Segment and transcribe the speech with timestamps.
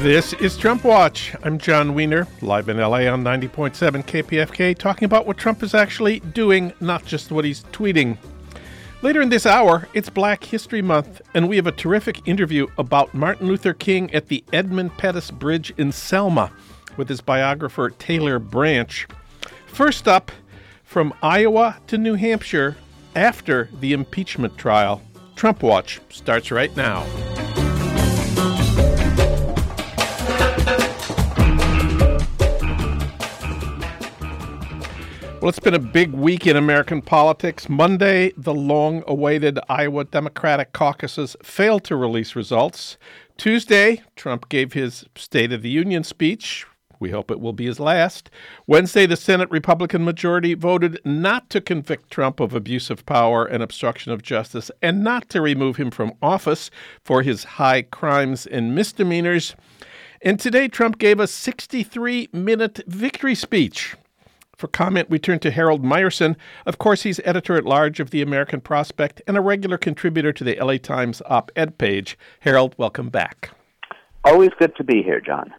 [0.00, 1.34] This is Trump Watch.
[1.42, 6.20] I'm Jon Wiener, live in LA on 90.7 KPFK, talking about what Trump is actually
[6.20, 8.16] doing, not just what he's tweeting.
[9.02, 13.12] Later in this hour, it's Black History Month, and we have a terrific interview about
[13.12, 16.50] Martin Luther King at the Edmund Pettus Bridge in Selma
[16.96, 19.06] with his biographer Taylor Branch.
[19.66, 20.32] First up,
[20.82, 22.78] from Iowa to New Hampshire
[23.14, 25.02] after the impeachment trial.
[25.36, 27.04] Trump Watch starts right now.
[35.40, 37.66] Well, it's been a big week in American politics.
[37.66, 42.98] Monday, the long awaited Iowa Democratic caucuses failed to release results.
[43.38, 46.66] Tuesday, Trump gave his State of the Union speech.
[46.98, 48.28] We hope it will be his last.
[48.66, 53.62] Wednesday, the Senate Republican majority voted not to convict Trump of abuse of power and
[53.62, 56.70] obstruction of justice and not to remove him from office
[57.02, 59.56] for his high crimes and misdemeanors.
[60.20, 63.96] And today, Trump gave a 63 minute victory speech.
[64.60, 66.36] For comment, we turn to Harold Meyerson.
[66.66, 70.44] Of course, he's editor at large of the American Prospect and a regular contributor to
[70.44, 72.18] the LA Times op ed page.
[72.40, 73.52] Harold, welcome back.
[74.22, 75.54] Always good to be here, Jon.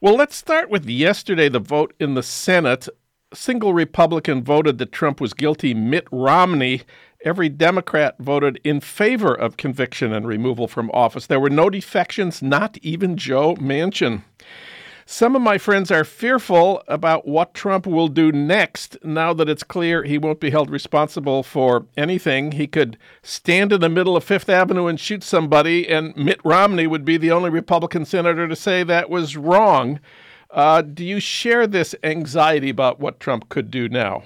[0.00, 2.88] Well, let's start with yesterday the vote in the Senate.
[3.32, 5.74] A single Republican voted that Trump was guilty.
[5.74, 6.82] Mitt Romney
[7.24, 11.26] every Democrat voted in favor of conviction and removal from office.
[11.26, 14.22] There were no defections, not even Joe Manchin.
[15.08, 19.62] Some of my friends are fearful about what Trump will do next now that it's
[19.62, 22.52] clear he won't be held responsible for anything.
[22.52, 26.88] He could stand in the middle of Fifth Avenue and shoot somebody, and Mitt Romney
[26.88, 30.00] would be the only Republican senator to say that was wrong.
[30.50, 34.24] Uh, do you share this anxiety about what Trump could do now?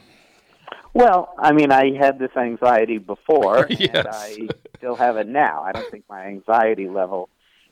[0.94, 3.90] Well, I mean, I had this anxiety before, yes.
[3.94, 4.48] and I
[4.78, 5.62] still have it now.
[5.62, 7.28] I don't think my anxiety level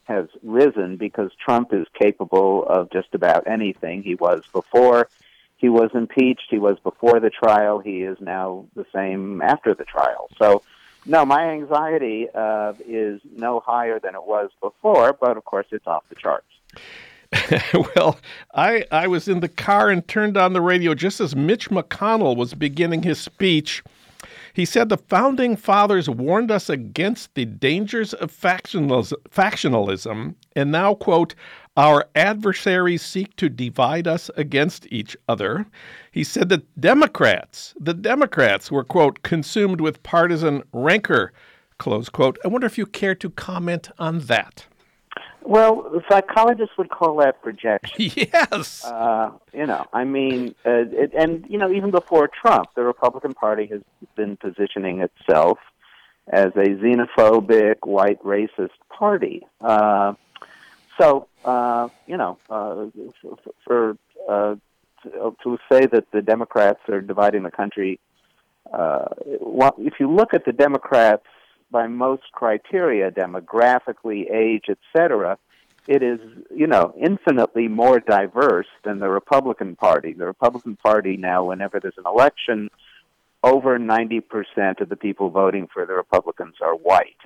[0.08, 4.02] has risen because Trump is capable of just about anything.
[4.02, 5.08] He was before
[5.58, 9.84] he was impeached, he was before the trial, he is now the same after the
[9.84, 10.30] trial.
[10.38, 10.62] So,
[11.04, 15.86] no, my anxiety uh, is no higher than it was before, but of course it's
[15.86, 16.46] off the charts.
[17.96, 18.18] well,
[18.54, 22.36] I I was in the car and turned on the radio just as Mitch McConnell
[22.36, 23.82] was beginning his speech
[24.58, 31.36] he said the founding fathers warned us against the dangers of factionalism, and now, quote,
[31.76, 35.64] our adversaries seek to divide us against each other.
[36.10, 41.32] He said that Democrats, the Democrats were, quote, consumed with partisan rancor,
[41.78, 42.36] close quote.
[42.44, 44.66] I wonder if you care to comment on that.
[45.42, 48.10] Well, psychologists would call that projection.
[48.16, 48.84] Yes.
[48.84, 53.32] Uh, you know, I mean, uh, it, and you know, even before Trump, the Republican
[53.32, 53.80] Party has
[54.16, 55.58] been positioning itself
[56.30, 59.46] as a xenophobic, white racist party.
[59.60, 60.14] Uh,
[61.00, 62.86] so, uh, you know, uh,
[63.64, 63.96] for
[64.28, 64.56] uh,
[65.02, 68.00] to, to say that the Democrats are dividing the country,
[68.72, 69.06] uh,
[69.78, 71.24] if you look at the Democrats
[71.70, 75.38] by most criteria, demographically, age, etc.,
[75.86, 76.20] it is,
[76.54, 80.12] you know, infinitely more diverse than the Republican Party.
[80.12, 82.68] The Republican Party now, whenever there's an election,
[83.42, 87.16] over 90% of the people voting for the Republicans are white.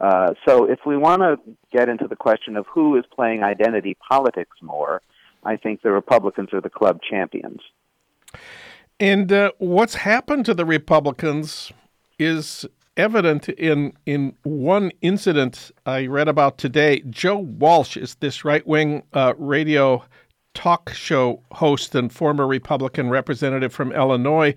[0.00, 1.38] Uh, so if we want to
[1.70, 5.02] get into the question of who is playing identity politics more,
[5.44, 7.60] I think the Republicans are the club champions.
[8.98, 11.72] And uh, what's happened to the Republicans
[12.18, 12.66] is
[13.00, 17.02] evident in in one incident I read about today.
[17.08, 20.04] Joe Walsh is this right wing uh, radio
[20.52, 24.54] talk show host and former Republican representative from Illinois,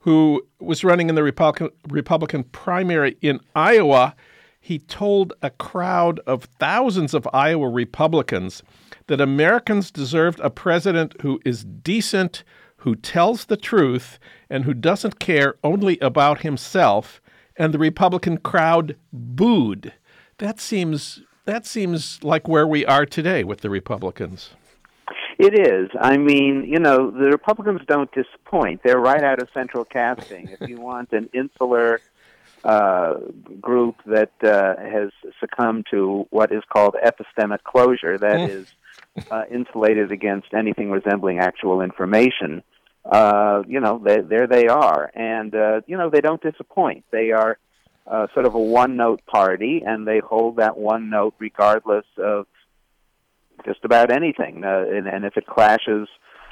[0.00, 4.16] who was running in the Republican Republican primary in Iowa.
[4.58, 8.62] He told a crowd of thousands of Iowa Republicans
[9.08, 12.44] that Americans deserved a president who is decent,
[12.76, 14.18] who tells the truth,
[14.48, 17.20] and who doesn't care only about himself
[17.56, 19.92] and the Republican crowd booed.
[20.38, 24.50] That seems that seems like where we are today with the Republicans.
[25.38, 25.90] It is.
[26.00, 28.82] I mean, you know, the Republicans don't disappoint.
[28.84, 30.48] They're right out of central casting.
[30.48, 32.00] if you want an insular
[32.64, 33.14] uh,
[33.60, 35.10] group that uh, has
[35.40, 38.66] succumbed to what is called epistemic closure, that mm.
[39.30, 42.62] uh, insulated against anything resembling actual information,
[43.04, 47.04] uh, you know, they, there they are, and uh, you know they don't disappoint.
[47.10, 47.58] They are
[48.06, 52.46] uh, sort of a one-note party, and they hold that one note regardless of
[53.64, 54.64] just about anything.
[54.64, 56.08] Uh, and, and if it clashes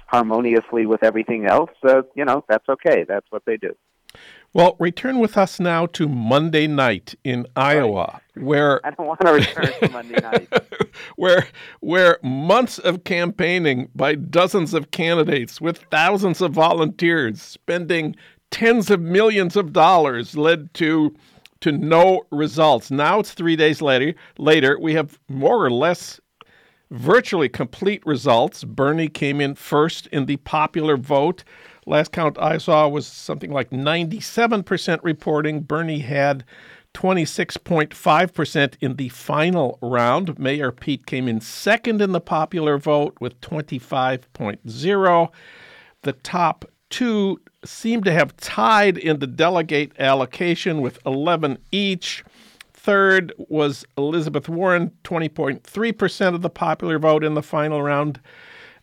[0.07, 3.05] harmoniously with everything else, uh, you know, that's okay.
[3.07, 3.75] That's what they do.
[4.53, 8.45] Well, return with us now to Monday night in Iowa, right.
[8.45, 10.49] where I don't want to return to Monday night.
[11.17, 11.47] where
[11.79, 18.17] where months of campaigning by dozens of candidates with thousands of volunteers spending
[18.51, 21.15] tens of millions of dollars led to
[21.61, 22.91] to no results.
[22.91, 26.21] Now it's 3 days later later we have more or less
[26.91, 28.65] virtually complete results.
[28.65, 31.45] Bernie came in first in the popular vote.
[31.87, 35.61] Last count I saw was something like 97% reporting.
[35.61, 36.45] Bernie had
[36.95, 40.39] 26.5% in the final round.
[40.39, 45.29] Mayor Pete came in second in the popular vote with 25.0.
[46.03, 52.25] The top two seem to have tied in the delegate allocation with 11 each.
[52.73, 58.21] Third was Elizabeth Warren, 20.3% of the popular vote in the final round,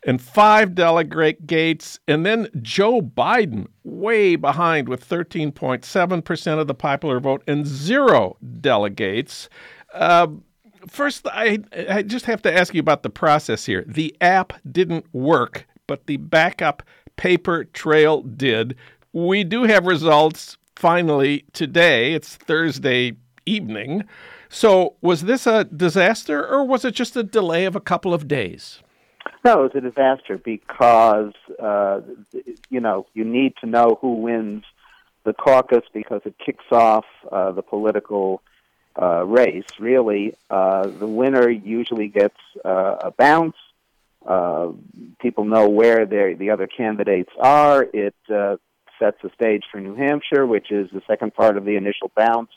[0.08, 2.00] and five delegates.
[2.08, 9.50] And then Joe Biden, way behind with 13.7% of the popular vote and zero delegates.
[9.94, 10.28] Uh,
[10.88, 11.60] first, I,
[11.90, 13.84] I just have to ask you about the process here.
[13.86, 16.84] The app didn't work, but the backup
[17.18, 18.78] paper trail did.
[19.12, 22.14] We do have results finally today.
[22.14, 24.06] It's Thursday evening.
[24.50, 28.30] So, was this a disaster or was it just a delay of a couple of
[28.30, 28.82] days?
[29.44, 32.02] No, it was a disaster because, uh,
[32.70, 34.64] you know, you need to know who wins
[35.24, 38.42] the caucus because it kicks off uh, the political
[39.00, 39.66] uh, race.
[39.80, 43.56] Really, uh, the winner usually gets uh, a bounce.
[44.26, 44.72] Uh,
[45.20, 47.84] people know where the other candidates are.
[47.94, 52.12] It sets the stage for New Hampshire, which is the second part of the initial
[52.16, 52.50] bounce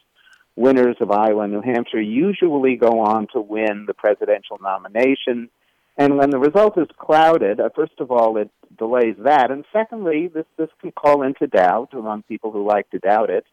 [0.56, 5.48] winners of Iowa and New Hampshire usually go on to win the presidential nomination.
[5.96, 9.50] And when the result is clouded, uh, first of all, it delays that.
[9.50, 13.44] And secondly, this, this can call into doubt among people who like to doubt it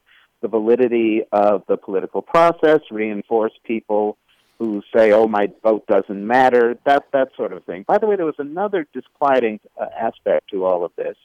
[0.41, 4.17] the validity of the political process, reinforce people
[4.59, 7.85] who say, oh, my vote doesn't matter, that, that sort of thing.
[7.87, 11.15] By the way, there was another disquieting uh, aspect to all of this,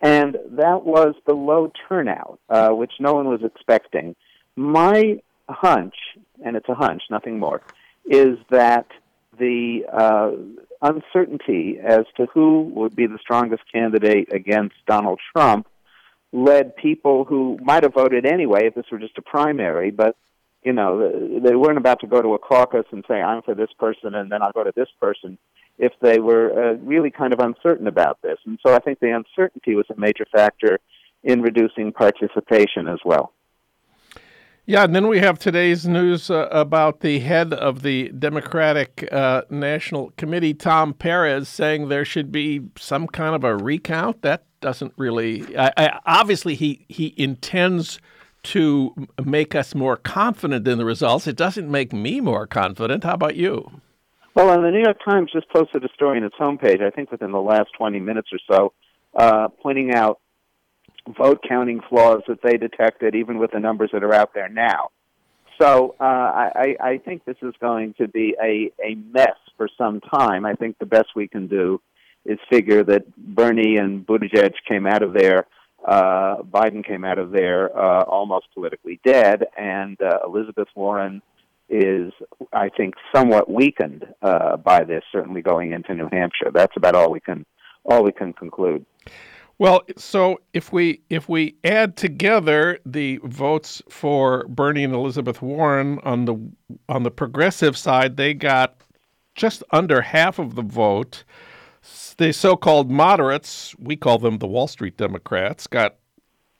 [0.00, 4.16] and that was the low turnout, uh, which no one was expecting.
[4.56, 5.94] My hunch,
[6.44, 7.62] and it's a hunch, nothing more,
[8.06, 8.86] is that
[9.38, 10.32] the uh,
[10.82, 15.66] uncertainty as to who would be the strongest candidate against Donald Trump
[16.32, 20.16] led people who might have voted anyway if this were just a primary, but
[20.62, 23.70] you know they weren't about to go to a caucus and say I'm for this
[23.78, 25.38] person and then I'll go to this person
[25.78, 28.38] if they were uh, really kind of uncertain about this.
[28.46, 30.78] And so I think the uncertainty was a major factor
[31.22, 33.32] in reducing participation as well.
[34.66, 39.42] Yeah, and then we have today's news uh, about the head of the Democratic uh,
[39.50, 44.22] National Committee, Tom Perez, saying there should be some kind of a recount.
[44.22, 45.54] That doesn't really.
[45.54, 48.00] I, I, obviously, he he intends
[48.44, 51.26] to make us more confident in the results.
[51.26, 53.04] It doesn't make me more confident.
[53.04, 53.70] How about you?
[54.34, 57.10] Well, and the New York Times just posted a story on its homepage, I think
[57.10, 58.72] within the last 20 minutes or so,
[59.14, 60.20] uh, pointing out
[61.16, 64.90] vote counting flaws that they detected, even with the numbers that are out there now.
[65.60, 70.00] So uh, I, I think this is going to be a, a mess for some
[70.00, 70.44] time.
[70.44, 71.80] I think the best we can do
[72.24, 75.46] is figure that Bernie and Buttigieg came out of there,
[75.86, 81.20] uh, Biden came out of there uh, almost politically dead, and uh, Elizabeth Warren
[81.68, 82.12] is,
[82.52, 85.02] I think, somewhat weakened uh, by this.
[85.12, 87.44] Certainly going into New Hampshire, that's about all we can
[87.84, 88.84] all we can conclude.
[89.58, 96.00] Well, so if we if we add together the votes for Bernie and Elizabeth Warren
[96.02, 96.36] on the
[96.88, 98.76] on the progressive side, they got
[99.34, 101.24] just under half of the vote.
[102.16, 105.96] The so-called moderates, we call them the Wall Street Democrats, got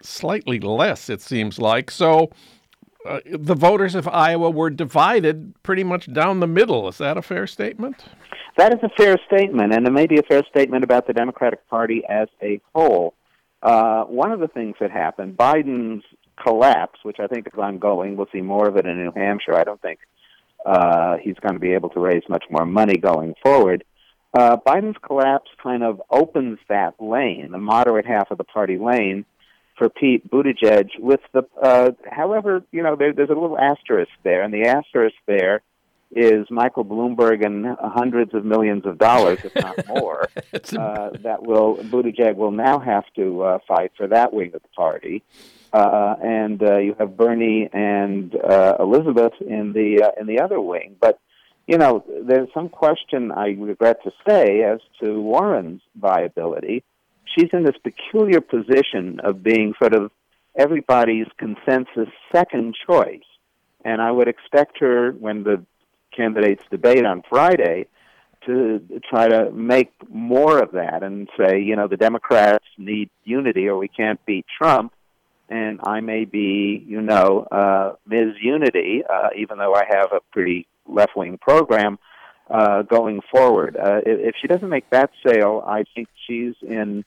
[0.02, 1.08] slightly less.
[1.08, 2.30] It seems like so.
[3.04, 6.88] Uh, the voters of Iowa were divided pretty much down the middle.
[6.88, 8.04] Is that a fair statement?
[8.56, 11.68] That is a fair statement, and it may be a fair statement about the Democratic
[11.68, 13.14] Party as a whole.
[13.62, 16.04] Uh, one of the things that happened, Biden's
[16.42, 19.54] collapse, which I think is ongoing, we'll see more of it in New Hampshire.
[19.54, 19.98] I don't think
[20.64, 23.84] uh, he's going to be able to raise much more money going forward.
[24.32, 29.24] Uh, Biden's collapse kind of opens that lane, the moderate half of the party lane,
[29.76, 30.90] for Pete Buttigieg.
[30.98, 35.16] With the, uh, however, you know, there, there's a little asterisk there, and the asterisk
[35.26, 35.62] there
[36.14, 41.76] is Michael Bloomberg and hundreds of millions of dollars, if not more, uh, that will
[41.76, 45.22] Buttigieg will now have to uh, fight for that wing of the party.
[45.72, 50.60] Uh, and uh, you have Bernie and uh, Elizabeth in the uh, in the other
[50.60, 50.94] wing.
[51.00, 51.18] But
[51.66, 56.84] you know, there's some question I regret to say as to Warren's viability.
[57.24, 60.10] She's in this peculiar position of being sort of
[60.56, 63.24] everybody's consensus second choice.
[63.84, 65.64] And I would expect her when the
[66.16, 67.86] candidates debate on Friday
[68.46, 73.68] to try to make more of that and say, you know, the Democrats need unity
[73.68, 74.92] or we can't beat Trump.
[75.48, 78.34] And I may be, you know, uh, Ms.
[78.40, 81.98] Unity, uh, even though I have a pretty left wing program
[82.50, 83.76] uh, going forward.
[83.76, 87.04] Uh, if she doesn't make that sale, I think she's in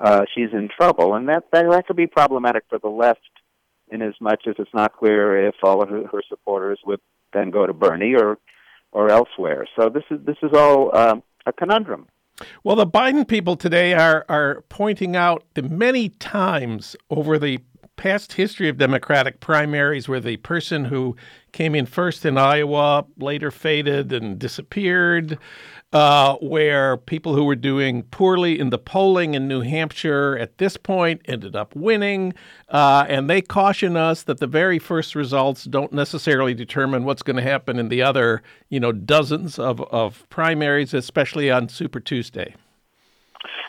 [0.00, 3.20] uh, she's in trouble, and that, that that could be problematic for the left,
[3.90, 7.00] in as much as it's not clear if all of her, her supporters would
[7.32, 8.38] then go to Bernie or
[8.92, 9.66] or elsewhere.
[9.78, 12.06] So this is this is all um, a conundrum.
[12.64, 17.58] Well, the Biden people today are are pointing out the many times over the
[18.00, 21.14] past history of Democratic primaries where the person who
[21.52, 25.36] came in first in Iowa later faded and disappeared,
[25.92, 30.78] uh, where people who were doing poorly in the polling in New Hampshire at this
[30.78, 32.32] point ended up winning.
[32.70, 37.36] Uh, and they caution us that the very first results don't necessarily determine what's going
[37.36, 38.40] to happen in the other,
[38.70, 42.54] you know, dozens of, of primaries, especially on Super Tuesday.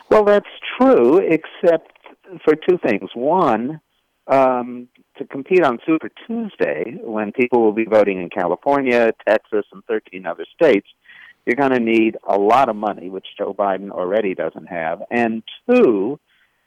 [0.08, 0.46] Well, that's
[0.78, 1.98] true, except
[2.42, 3.10] for two things.
[3.12, 3.78] One,
[4.32, 9.84] um, to compete on Super Tuesday, when people will be voting in California, Texas, and
[9.84, 10.88] 13 other states,
[11.44, 15.02] you're going to need a lot of money, which Joe Biden already doesn't have.
[15.10, 16.18] And two,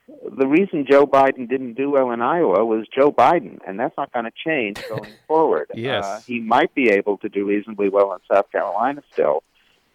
[0.07, 4.13] the reason Joe Biden didn't do well in Iowa was Joe Biden, and that's not
[4.13, 5.71] going to change going forward.
[5.73, 6.05] yes.
[6.05, 9.41] Uh, he might be able to do reasonably well in South Carolina still,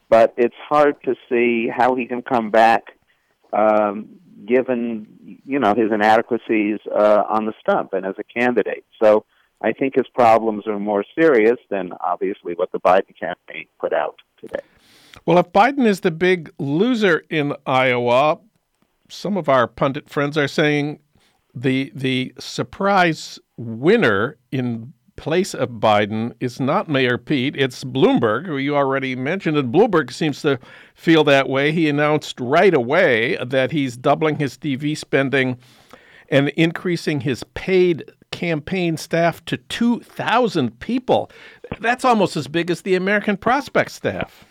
[0.08, 2.96] but it's hard to see how he can come back
[3.52, 5.06] um, given
[5.44, 8.84] you know his inadequacies uh, on the stump and as a candidate.
[9.02, 9.24] So
[9.60, 14.16] I think his problems are more serious than obviously what the Biden campaign put out
[14.40, 14.60] today.
[15.26, 18.38] Well, if Biden is the big loser in Iowa,
[19.08, 21.00] some of our pundit friends are saying
[21.54, 28.56] the the surprise winner in place of Biden is not Mayor Pete, it's Bloomberg, who
[28.56, 29.58] you already mentioned.
[29.58, 30.58] And Bloomberg seems to
[30.94, 31.72] feel that way.
[31.72, 35.58] He announced right away that he's doubling his TV spending
[36.30, 41.30] and increasing his paid campaign staff to 2,000 people.
[41.80, 44.46] That's almost as big as the American Prospect staff.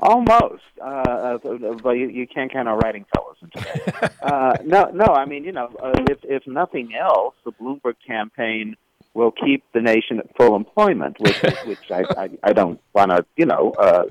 [0.00, 1.38] Almost, uh,
[1.82, 3.26] but you, you can't count on writing fellows
[4.22, 5.06] uh, no, no.
[5.06, 8.76] I mean, you know, uh, if if nothing else, the Bloomberg campaign
[9.16, 13.24] will keep the nation at full employment, which which I, I, I don't want to
[13.36, 14.04] you know uh,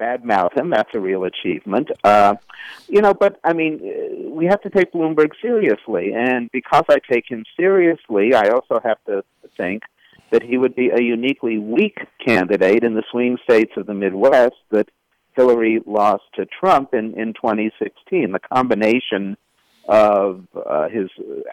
[0.00, 0.70] badmouth him.
[0.70, 2.36] That's a real achievement, uh,
[2.88, 3.12] you know.
[3.12, 7.44] But I mean, uh, we have to take Bloomberg seriously, and because I take him
[7.56, 9.24] seriously, I also have to
[9.56, 9.82] think
[10.30, 14.56] that he would be a uniquely weak candidate in the swing states of the Midwest
[14.70, 14.88] that
[15.36, 18.30] Hillary lost to Trump in in 2016.
[18.32, 19.36] The combination
[19.88, 21.08] of uh, his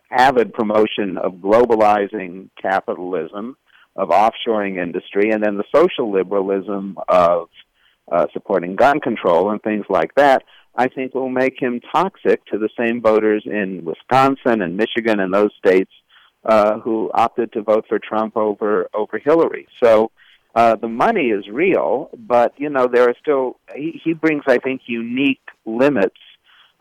[0.09, 3.57] avid promotion of globalizing capitalism,
[3.95, 7.50] of offshoring industry, and then the social liberalism of
[8.11, 10.43] uh, supporting gun control and things like that,
[10.75, 15.33] I think will make him toxic to the same voters in Wisconsin and Michigan and
[15.33, 15.91] those states
[16.45, 19.67] uh, who opted to vote for Trump over over Hillary.
[19.83, 20.11] So.
[20.53, 23.55] Uh, the money is real, but you know there are still.
[23.73, 26.17] He, he brings, I think, unique limits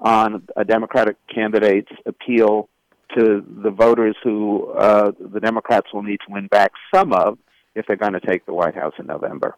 [0.01, 2.69] on a Democratic candidate's appeal
[3.17, 7.39] to the voters who uh, the Democrats will need to win back some of
[7.75, 9.57] if they're going to take the White House in November.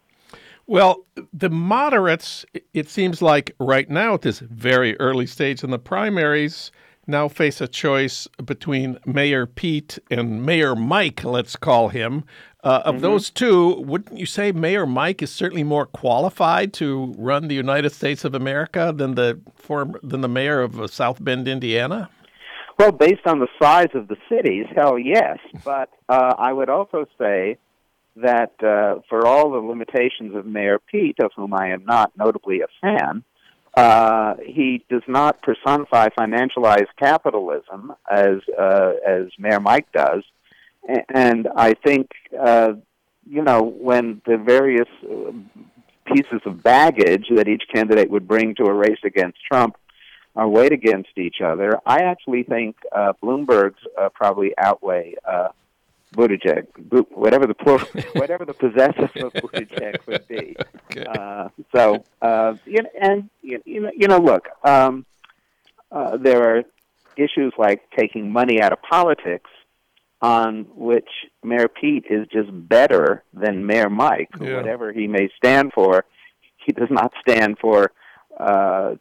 [0.67, 5.79] Well, the moderates, it seems like right now at this very early stage in the
[5.79, 6.71] primaries,
[7.07, 12.25] now face a choice between Mayor Pete and Mayor Mike, let's call him.
[12.65, 13.03] Uh, of mm-hmm.
[13.03, 17.91] those two, wouldn't you say Mayor Mike is certainly more qualified to run the United
[17.91, 22.09] States of America than the former than the mayor of uh, South Bend, Indiana?
[22.79, 25.39] Well, based on the size of the cities, hell yes.
[25.65, 27.59] But uh, I would also say
[28.17, 32.61] that uh, for all the limitations of Mayor Pete, of whom I am not notably
[32.61, 33.25] a fan,
[33.75, 40.23] uh, he does not personify financialized capitalism as uh, as Mayor Mike does,
[41.09, 42.75] and I think uh,
[43.29, 45.33] you know when the various uh,
[46.05, 49.77] pieces of baggage that each candidate would bring to a race against Trump
[50.35, 51.79] are weighed against each other.
[51.87, 55.15] I actually think uh, Bloomberg's uh, probably outweigh
[56.13, 56.67] Buttigieg,
[57.11, 60.57] whatever the plural, whatever the possessive of Buttigieg would be.
[60.91, 61.05] Okay.
[61.05, 65.07] Uh, so, uh, you know, and you know, you know, look, um,
[65.91, 66.63] uh, there are
[67.17, 69.51] issues like taking money out of politics,
[70.23, 71.09] on which
[71.43, 74.57] Mayor Pete is just better than Mayor Mike, yeah.
[74.57, 76.05] whatever he may stand for.
[76.65, 77.91] He does not stand for
[78.39, 78.95] uh,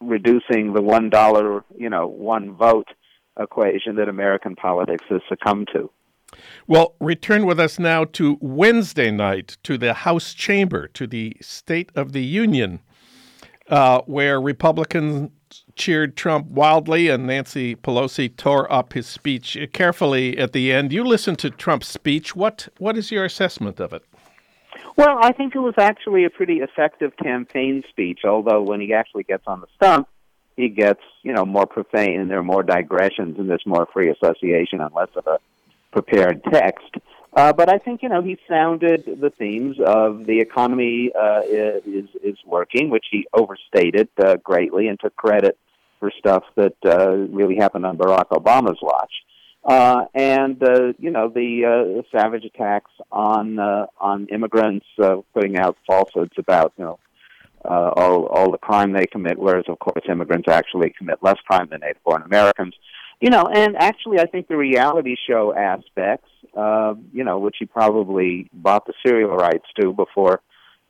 [0.00, 2.88] reducing the one dollar, you know, one vote
[3.38, 5.90] equation that American politics has succumbed to.
[6.66, 11.90] Well, return with us now to Wednesday night to the House chamber, to the State
[11.94, 12.80] of the Union,
[13.68, 15.30] uh, where Republicans
[15.74, 20.92] cheered Trump wildly and Nancy Pelosi tore up his speech carefully at the end.
[20.92, 22.36] You listened to Trump's speech.
[22.36, 24.04] What what is your assessment of it?
[24.96, 29.22] Well, I think it was actually a pretty effective campaign speech, although when he actually
[29.22, 30.08] gets on the stump,
[30.56, 34.10] he gets, you know, more profane and there are more digressions and there's more free
[34.10, 35.38] association and less of a
[35.92, 36.96] prepared text.
[37.32, 42.08] Uh, but I think you know he sounded the themes of the economy uh, is
[42.24, 45.56] is working, which he overstated uh, greatly and took credit
[46.00, 49.12] for stuff that uh, really happened on Barack Obama's watch.
[49.62, 55.58] Uh, and uh, you know the uh, savage attacks on uh, on immigrants, uh, putting
[55.58, 56.98] out falsehoods about you know
[57.64, 61.68] uh, all all the crime they commit, whereas of course immigrants actually commit less crime
[61.70, 62.74] than native born Americans.
[63.20, 67.66] You know, and actually, I think the reality show aspects, uh, you know, which he
[67.66, 70.40] probably bought the serial rights to before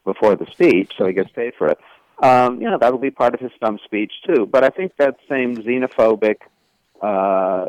[0.04, 1.78] before the speech, so he gets paid for it.
[2.22, 4.46] Um, you know, that'll be part of his stump speech too.
[4.46, 6.36] But I think that same xenophobic
[7.02, 7.66] uh,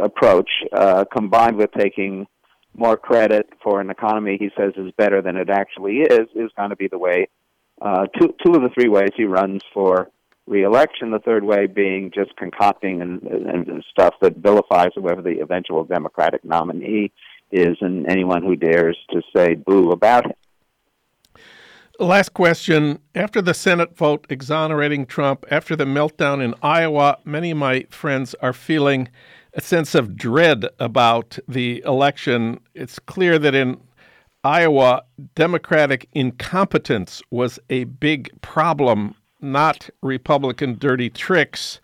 [0.00, 2.26] approach, uh, combined with taking
[2.74, 6.70] more credit for an economy he says is better than it actually is, is going
[6.70, 7.28] to be the way.
[7.80, 10.10] Uh, two two of the three ways he runs for
[10.46, 11.10] reelection.
[11.10, 16.44] The third way being just concocting and, and stuff that vilifies whoever the eventual Democratic
[16.44, 17.12] nominee
[17.52, 20.34] is, and anyone who dares to say boo about him.
[22.00, 23.00] Last question.
[23.14, 28.34] After the Senate vote exonerating Trump, after the meltdown in Iowa, many of my friends
[28.40, 29.08] are feeling
[29.54, 32.60] a sense of dread about the election.
[32.74, 33.80] It's clear that in
[34.48, 35.02] Iowa,
[35.34, 41.80] Democratic incompetence was a big problem not Republican dirty tricks.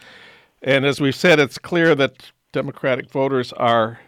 [0.62, 4.00] And as we've said, it's clear that Democratic voters are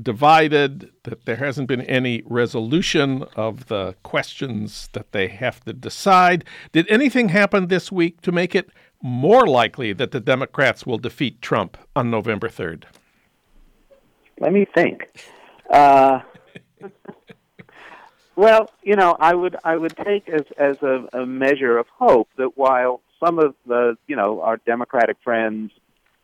[0.00, 6.44] divided, that there hasn't been any resolution of the questions that they have to decide.
[6.72, 8.68] Did anything happen this week to make it
[9.02, 12.84] more likely that the Democrats will defeat Trump on November 3rd?
[14.38, 15.08] Let me think.
[15.70, 16.20] Uh,
[18.34, 22.28] Well, you know, I would I would take as as a, a measure of hope
[22.38, 25.70] that while some of the you know our Democratic friends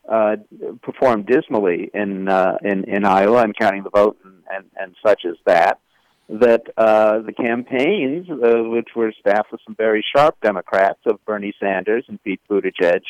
[0.08, 0.36] uh,
[0.82, 5.26] performed dismally in uh, in in Iowa and counting the vote and, and, and such
[5.26, 5.80] as that,
[6.28, 11.54] that uh, the campaigns, uh, which were staffed with some very sharp Democrats of Bernie
[11.60, 13.02] Sanders and Pete Buttigieg,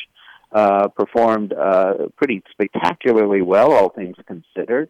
[0.51, 4.89] uh, performed uh, pretty spectacularly well, all things considered.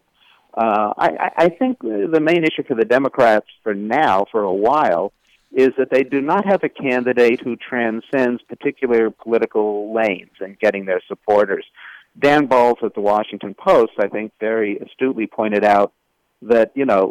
[0.54, 5.12] Uh, I, I think the main issue for the Democrats for now, for a while,
[5.52, 10.84] is that they do not have a candidate who transcends particular political lanes and getting
[10.84, 11.64] their supporters.
[12.18, 15.92] Dan Balz at the Washington Post, I think, very astutely pointed out
[16.42, 17.06] that you know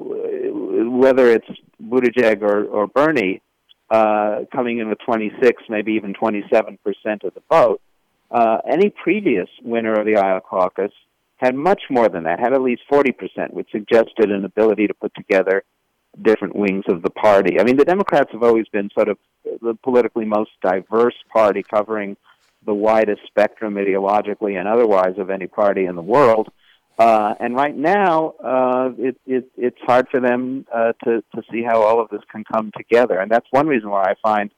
[1.00, 1.48] whether it's
[1.82, 3.42] Buttigieg or, or Bernie
[3.90, 7.82] uh, coming in with 26, maybe even 27 percent of the vote,
[8.32, 10.92] uh, any previous winner of the Iowa caucus
[11.40, 15.14] had much more than that, had at least 40%, which suggested an ability to put
[15.16, 15.64] together
[16.22, 17.60] different wings of the party.
[17.60, 19.18] I mean, the Democrats have always been sort of
[19.62, 22.18] the politically most diverse party, covering
[22.66, 26.50] the widest spectrum ideologically and otherwise of any party in the world.
[26.98, 31.64] Uh, and right now, uh, it, it, it's hard for them uh, to, to see
[31.64, 33.18] how all of this can come together.
[33.18, 34.52] And that's one reason why I find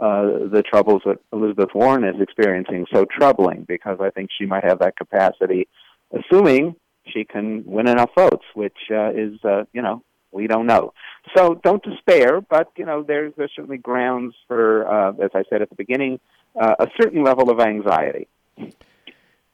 [0.00, 4.64] uh, the troubles that Elizabeth Warren is experiencing so troubling, because I think she might
[4.64, 5.68] have that capacity
[6.12, 10.92] assuming she can win enough votes, which uh, is, uh, you know, we don't know.
[11.36, 15.62] So don't despair, but, you know, there's, there's certainly grounds for, uh, as I said
[15.62, 16.18] at the beginning,
[16.60, 18.28] uh, a certain level of anxiety.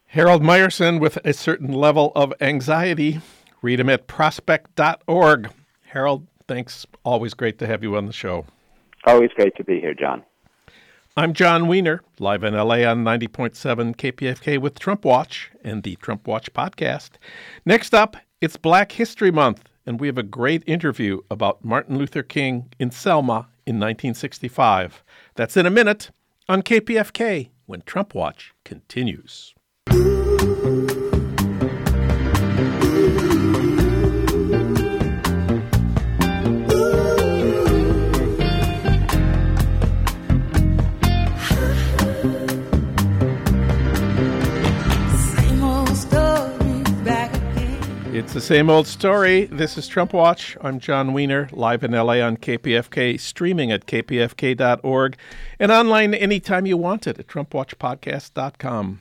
[0.07, 3.21] Harold Meyerson with a certain level of anxiety.
[3.63, 5.51] Read him at prospect.org.
[5.83, 6.87] Harold, thanks.
[7.05, 8.47] Always great to have you on the show.
[9.07, 10.25] Always great to be here, Jon.
[11.21, 16.27] I'm Jon Wiener, live in LA on 90.7 KPFK with Trump Watch and the Trump
[16.27, 17.11] Watch podcast.
[17.67, 22.23] Next up, it's Black History Month, and we have a great interview about Martin Luther
[22.23, 25.05] King in Selma in 1965.
[25.35, 26.11] That's in a minute
[26.49, 29.55] on KPFK when Trump Watch continues.
[48.21, 49.47] It's the same old story.
[49.47, 50.55] This is Trump Watch.
[50.61, 55.17] I'm Jon Wiener, live in LA on KPFK, streaming at kpfk.org,
[55.59, 59.01] and online anytime you want it at TrumpWatchPodcast.com.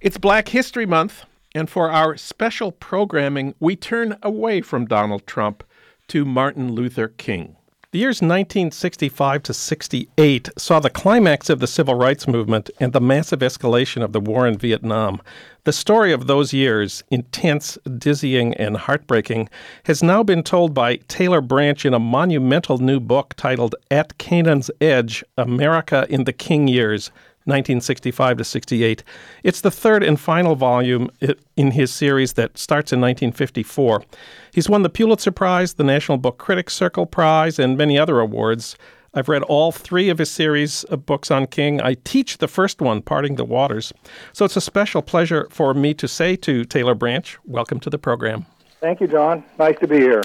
[0.00, 5.62] It's Black History Month, And for our special programming, we turn away from Donald Trump
[6.06, 7.57] to Martin Luther King.
[7.90, 13.00] The years 1965 to 68 saw the climax of the civil rights movement and the
[13.00, 15.22] massive escalation of the war in Vietnam.
[15.64, 19.48] The story of those years, intense, dizzying, and heartbreaking,
[19.84, 24.70] has now been told by Taylor Branch in a monumental new book titled At Canaan's
[24.82, 27.10] Edge America in the King Years
[27.48, 29.02] 1965 to 68.
[29.42, 31.10] It's the third and final volume
[31.56, 34.04] in his series that starts in 1954.
[34.52, 38.76] He's won the Pulitzer Prize, the National Book Critics Circle Prize, and many other awards.
[39.14, 41.80] I've read all three of his series of books on King.
[41.80, 43.92] I teach the first one, Parting the Waters.
[44.34, 47.98] So it's a special pleasure for me to say to Taylor Branch, welcome to the
[47.98, 48.44] program.
[48.80, 49.42] Thank you, Jon.
[49.58, 50.22] Nice to be here.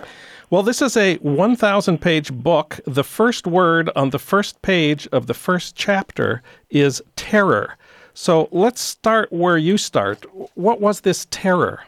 [0.53, 2.79] Well, this is a 1,000 page book.
[2.85, 7.75] The first word on the first page of the first chapter is terror.
[8.13, 10.27] So let's start where you start.
[10.53, 11.81] What was this terror?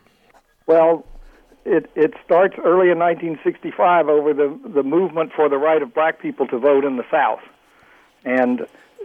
[0.65, 1.05] Well,
[1.63, 6.19] it, it starts early in 1965 over the, the movement for the right of black
[6.19, 7.41] people to vote in the South.
[8.23, 8.61] And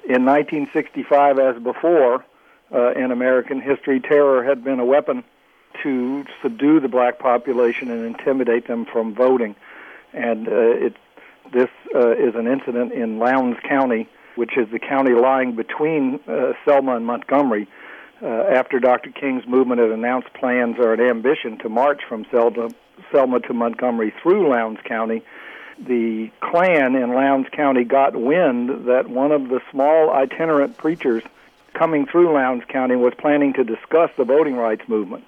[0.09, 2.25] in 1965, as before
[2.73, 5.23] uh, in American history, terror had been a weapon
[5.83, 9.55] to subdue the black population and intimidate them from voting.
[10.13, 10.97] And uh, it,
[11.53, 16.53] this uh, is an incident in Lowndes County, which is the county lying between uh,
[16.65, 17.69] Selma and Montgomery.
[18.23, 19.11] Uh, after Dr.
[19.11, 22.69] King's movement had announced plans or an ambition to march from Selma,
[23.11, 25.23] Selma to Montgomery through Lowndes County,
[25.79, 31.23] the Klan in Lowndes County got wind that one of the small itinerant preachers
[31.73, 35.25] coming through Lowndes County was planning to discuss the voting rights movement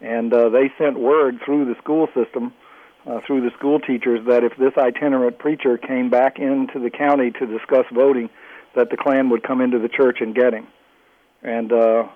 [0.00, 2.52] and uh, they sent word through the school system,
[3.06, 7.30] uh, through the school teachers, that if this itinerant preacher came back into the county
[7.32, 8.30] to discuss voting,
[8.74, 10.66] that the Klan would come into the church and get him,
[11.42, 12.08] and uh,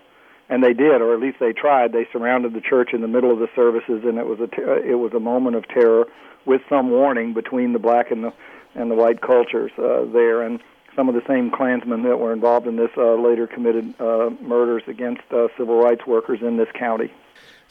[0.48, 1.92] and they did, or at least they tried.
[1.92, 4.80] They surrounded the church in the middle of the services, and it was a uh,
[4.84, 6.06] it was a moment of terror,
[6.44, 8.32] with some warning between the black and the
[8.74, 10.60] and the white cultures uh, there, and
[10.94, 14.82] some of the same Klansmen that were involved in this uh, later committed uh, murders
[14.86, 17.10] against uh, civil rights workers in this county.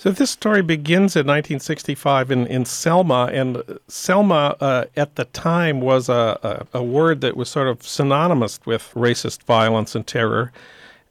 [0.01, 5.79] So this story begins in 1965 in, in Selma, and Selma uh, at the time
[5.79, 10.51] was a, a, a, word that was sort of synonymous with racist violence and terror.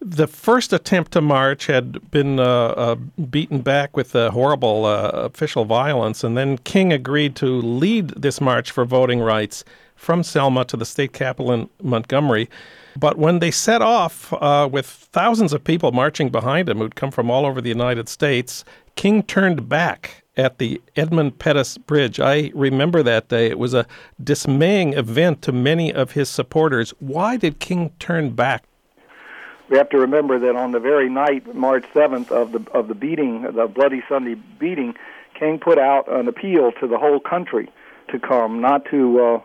[0.00, 2.94] The first attempt to march had been uh, uh,
[3.30, 8.72] beaten back with horrible uh, official violence, and then King agreed to lead this march
[8.72, 12.48] for voting rights from Selma to the state capitol in Montgomery.
[12.98, 17.10] But when they set off uh, with thousands of people marching behind him who'd come
[17.10, 18.64] from all over the United States,
[18.96, 22.20] King turned back at the Edmund Pettus Bridge.
[22.20, 23.46] I remember that day.
[23.46, 23.86] It was a
[24.22, 26.94] dismaying event to many of his supporters.
[26.98, 28.64] Why did King turn back?
[29.68, 32.94] We have to remember that on the very night, March 7th, of the of the
[32.94, 34.94] beating, the Bloody Sunday beating,
[35.38, 37.70] King put out an appeal to the whole country
[38.08, 39.40] to come, not to uh,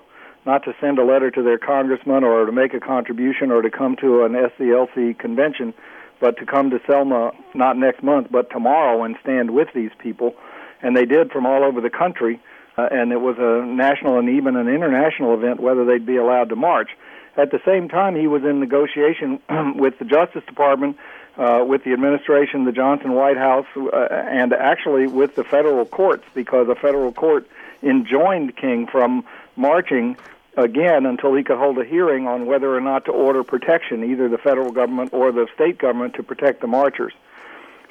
[0.46, 3.70] not to send a letter to their congressman or to make a contribution or to
[3.70, 5.74] come to an SCLC convention,
[6.20, 10.36] but to come to Selma not next month but tomorrow and stand with these people.
[10.82, 12.40] And they did from all over the country,
[12.78, 16.50] uh, and it was a national and even an international event whether they'd be allowed
[16.50, 16.90] to march.
[17.38, 19.42] At the same time, he was in negotiation
[19.76, 20.98] with the Justice Department,
[21.38, 26.24] uh, with the administration, the Johnson White House, uh, and actually with the federal courts
[26.34, 27.48] because a federal court
[27.84, 29.26] enjoined King from
[29.56, 30.18] marching
[30.58, 34.30] again until he could hold a hearing on whether or not to order protection, either
[34.30, 37.14] the federal government or the state government, to protect the marchers.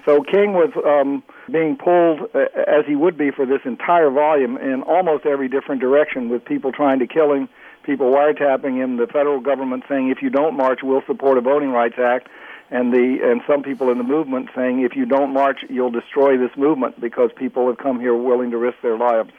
[0.04, 4.58] So King was um, being pulled, uh, as he would be for this entire volume,
[4.58, 7.48] in almost every different direction, with people trying to kill him,
[7.84, 11.70] people wiretapping him, the federal government saying, "If you don't march, we'll support a Voting
[11.70, 12.28] Rights Act,"
[12.70, 16.36] and the and some people in the movement saying, "If you don't march, you'll destroy
[16.36, 19.30] this movement because people have come here willing to risk their lives."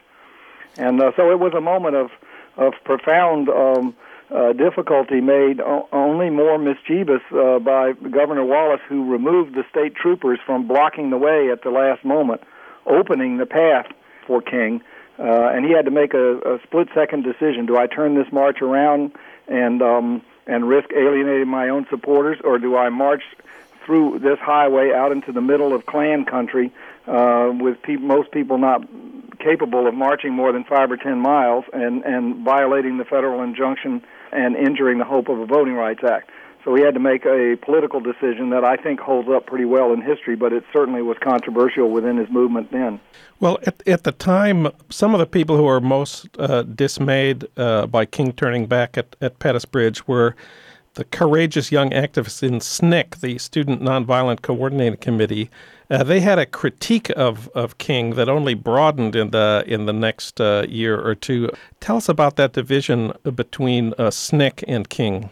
[0.78, 2.10] And uh, so it was a moment of
[2.56, 3.94] of profound um,
[4.30, 9.94] uh, difficulty made o- only more mischievous uh, by Governor Wallace, who removed the state
[9.94, 12.42] troopers from blocking the way at the last moment,
[12.86, 13.86] opening the path
[14.26, 14.82] for King.
[15.18, 18.60] Uh, and he had to make a, a split-second decision: Do I turn this march
[18.60, 19.12] around
[19.48, 23.22] and um, and risk alienating my own supporters, or do I march
[23.84, 26.72] through this highway out into the middle of Klan country
[27.06, 28.82] uh, with pe- most people not
[29.38, 34.02] capable of marching more than five or ten miles and, and violating the federal injunction
[34.32, 36.30] and injuring the hope of a Voting Rights Act.
[36.66, 39.92] So he had to make a political decision that I think holds up pretty well
[39.92, 42.98] in history, but it certainly was controversial within his movement then.
[43.38, 47.86] Well, at, at the time, some of the people who were most uh, dismayed uh,
[47.86, 50.34] by King turning back at, at Pettus Bridge were
[50.94, 55.50] the courageous young activists in SNCC, the Student Nonviolent Coordinating Committee,
[55.90, 59.92] uh, they had a critique of, of King that only broadened in the in the
[59.92, 61.50] next uh, year or two.
[61.80, 65.30] Tell us about that division between uh, SNCC and King.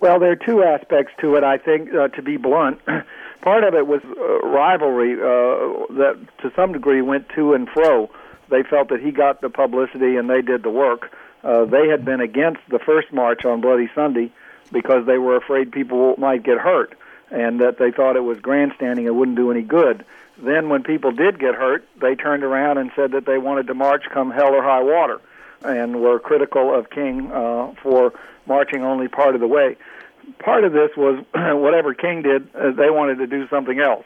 [0.00, 1.44] Well, there are two aspects to it.
[1.44, 2.80] I think, uh, to be blunt,
[3.40, 8.10] part of it was uh, rivalry uh, that, to some degree, went to and fro.
[8.50, 11.10] They felt that he got the publicity and they did the work.
[11.42, 14.32] They had been against the first march on Bloody Sunday
[14.72, 16.96] because they were afraid people might get hurt
[17.34, 20.04] and that they thought it was grandstanding and wouldn't do any good.
[20.38, 23.74] Then, when people did get hurt, they turned around and said that they wanted to
[23.74, 25.20] march come hell or high water,
[25.62, 28.12] and were critical of King uh, for
[28.46, 29.76] marching only part of the way.
[30.38, 34.04] Part of this was whatever King did, uh, they wanted to do something else.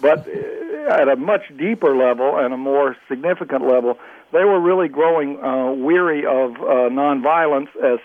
[0.00, 3.98] But uh, at a much deeper level and a more significant level,
[4.32, 7.98] they were really growing uh, weary of uh, nonviolence as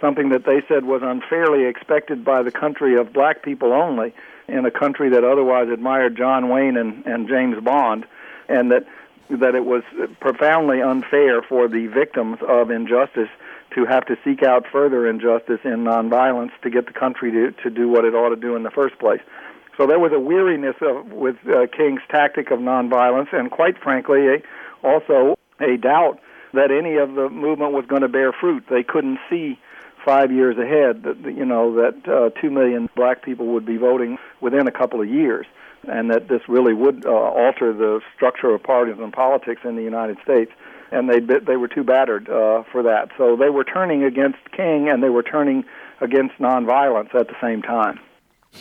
[0.00, 4.14] something that they said was unfairly expected by the country of black people only,
[4.48, 8.04] in a country that otherwise admired John Wayne and, and James Bond,
[8.48, 8.86] and that
[9.30, 9.84] that it was
[10.18, 13.28] profoundly unfair for the victims of injustice
[13.72, 17.70] to have to seek out further injustice in nonviolence to get the country to, to
[17.70, 19.20] do what it ought to do in the first place.
[19.76, 24.26] So there was a weariness of, with uh, King's tactic of nonviolence, and quite frankly,
[24.26, 24.42] a,
[24.82, 26.18] also a doubt
[26.52, 28.64] that any of the movement was going to bear fruit.
[28.68, 29.60] They couldn't see
[30.04, 34.18] five years ahead that you know that uh, two million black people would be voting
[34.40, 35.46] within a couple of years,
[35.88, 40.18] and that this really would uh, alter the structure of partisan politics in the United
[40.22, 40.52] States.
[40.92, 44.88] And they they were too battered uh, for that, so they were turning against King
[44.88, 45.64] and they were turning
[46.00, 48.00] against nonviolence at the same time.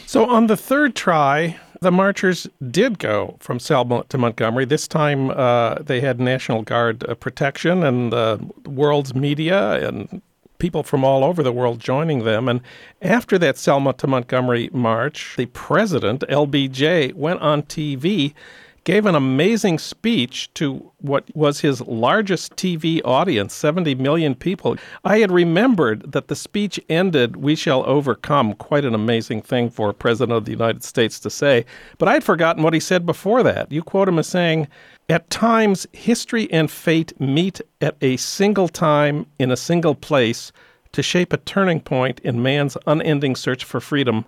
[0.05, 4.65] So on the third try, the marchers did go from Selma to Montgomery.
[4.65, 10.21] This time uh, they had National Guard uh, protection and the world's media and
[10.59, 12.47] people from all over the world joining them.
[12.47, 12.61] And
[13.01, 18.33] after that Selma to Montgomery march, the president, LBJ, went on TV,
[18.89, 24.77] gave an amazing speech to what was his largest TV audience 70 million people.
[25.03, 29.89] I had remembered that the speech ended, We shall overcome, quite an amazing thing for
[29.89, 31.67] a president of the United States to say.
[31.99, 33.71] But I had forgotten what he said before that.
[33.71, 34.67] You quote him as saying,
[35.07, 40.51] at times, history and fate meet at a single time in a single place
[40.93, 44.25] to shape a turning point in man's unending search for freedom.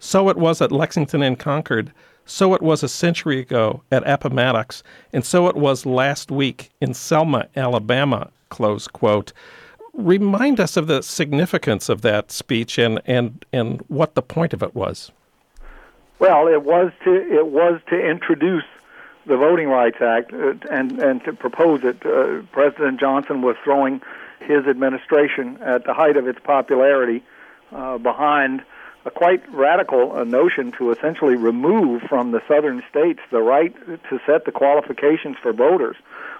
[0.00, 1.94] So it was at Lexington and Concord.
[2.24, 4.82] So it was a century ago at Appomattox.
[5.12, 8.30] And so it was last week in Selma, Alabama.
[8.48, 9.32] Close quote.
[9.94, 14.62] Remind us of the significance of that speech and, and, and what the point of
[14.62, 15.10] it was.
[16.18, 18.62] Well, it was to it was to introduce
[19.26, 22.06] the Voting Rights Act uh, and and to propose it.
[22.06, 24.00] Uh, President Johnson was throwing
[24.38, 27.24] his administration at the height of its popularity
[27.72, 28.62] uh, behind
[29.04, 34.20] a quite radical uh, notion to essentially remove from the southern states the right to
[34.26, 35.96] set the qualifications for voters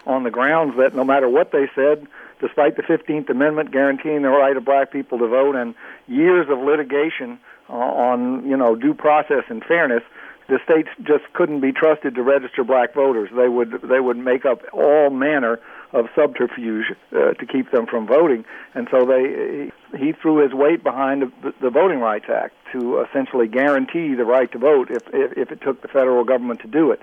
[0.07, 2.07] on the grounds that no matter what they said,
[2.41, 5.75] despite the 15th Amendment guaranteeing the right of black people to vote and
[6.07, 10.03] years of litigation uh, on you know due process and fairness,
[10.49, 13.31] the states just couldn't be trusted to register black voters.
[13.35, 15.59] They would they would make up all manner
[15.93, 20.83] of subterfuge uh, to keep them from voting, and so they he threw his weight
[20.83, 25.33] behind the, the Voting Rights Act to essentially guarantee the right to vote if, if
[25.37, 27.01] if it took the federal government to do it.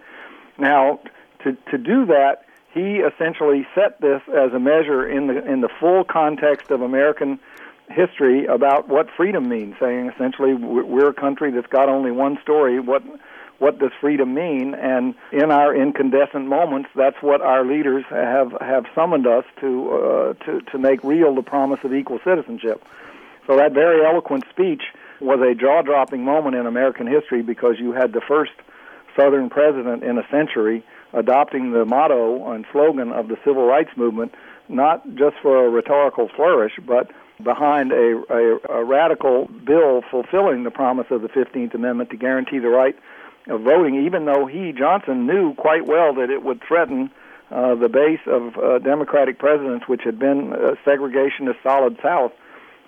[0.58, 1.00] Now,
[1.44, 5.70] to to do that, he essentially set this as a measure in the in the
[5.80, 7.40] full context of American
[7.90, 12.80] history about what freedom means, saying essentially we're a country that's got only one story.
[12.80, 13.04] What
[13.60, 14.74] what does freedom mean?
[14.74, 20.34] And in our incandescent moments, that's what our leaders have have summoned us to uh,
[20.46, 22.84] to to make real the promise of equal citizenship.
[23.48, 24.84] So that very eloquent speech
[25.20, 28.52] was a jaw-dropping moment in American history because you had the first
[29.16, 34.34] Southern president in a century adopting the motto and slogan of the civil rights movement,
[34.68, 37.12] not just for a rhetorical flourish, but
[37.44, 42.60] behind a, a, a radical bill fulfilling the promise of the 15th Amendment to guarantee
[42.60, 42.96] the right
[43.50, 47.12] of voting, even though he, Johnson, knew quite well that it would threaten
[47.52, 52.32] uh, the base of uh, Democratic presidents, which had been a segregationist solid South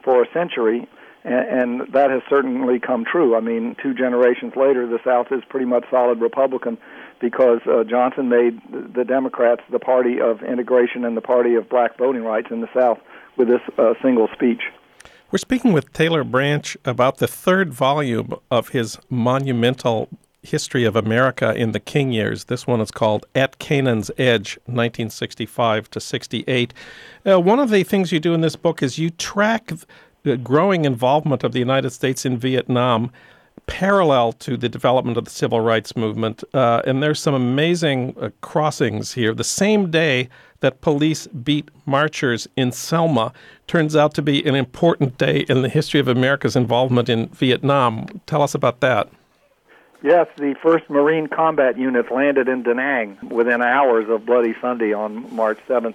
[0.03, 0.87] for a century,
[1.23, 3.35] and, and that has certainly come true.
[3.35, 6.77] I mean, two generations later, the South is pretty much solid Republican
[7.19, 11.97] because uh, Johnson made the Democrats the party of integration and the party of black
[11.97, 12.99] voting rights in the South
[13.37, 14.61] with this uh, single speech.
[15.31, 20.09] We're speaking with Taylor Branch about the third volume of his monumental
[20.43, 22.45] history of America in the King years.
[22.45, 26.73] This one is called At Canaan's Edge, 1965 to 68.
[27.25, 29.71] Uh, one of the things you do in this book is you track
[30.23, 33.11] the growing involvement of the United States in Vietnam
[33.67, 36.43] parallel to the development of the civil rights movement.
[36.53, 39.33] Uh, and there's some amazing uh, crossings here.
[39.33, 40.29] The same day
[40.61, 43.33] that police beat marchers in Selma
[43.67, 48.07] turns out to be an important day in the history of America's involvement in Vietnam.
[48.25, 49.09] Tell us about that.
[50.03, 54.93] Yes, the first Marine combat units landed in Da Nang within hours of Bloody Sunday
[54.93, 55.93] on March 7th.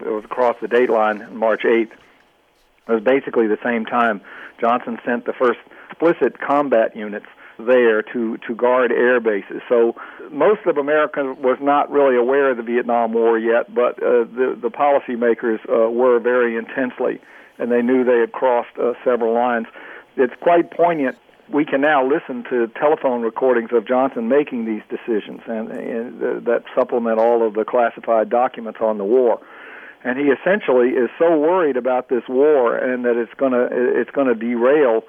[0.00, 1.92] It was across the date line March 8th.
[1.92, 4.20] It was basically the same time
[4.60, 7.26] Johnson sent the first explicit combat units
[7.58, 9.62] there to to guard air bases.
[9.68, 9.94] So
[10.30, 14.58] most of America was not really aware of the Vietnam War yet, but uh, the
[14.60, 17.20] the policymakers uh, were very intensely,
[17.58, 19.66] and they knew they had crossed uh, several lines.
[20.16, 21.16] It's quite poignant.
[21.52, 26.64] We can now listen to telephone recordings of Johnson making these decisions, and, and that
[26.74, 29.40] supplement all of the classified documents on the war.
[30.04, 34.10] And he essentially is so worried about this war and that it's going to it's
[34.10, 35.02] going to derail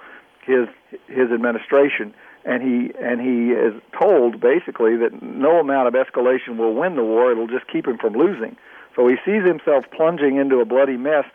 [0.46, 0.68] his
[1.08, 2.14] his administration.
[2.46, 7.04] And he and he is told basically that no amount of escalation will win the
[7.04, 7.32] war.
[7.32, 8.56] It'll just keep him from losing.
[8.96, 11.26] So he sees himself plunging into a bloody mess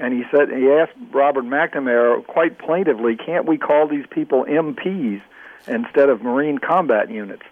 [0.00, 5.22] and he said he asked Robert McNamara quite plaintively can't we call these people MPs
[5.68, 7.42] instead of marine combat units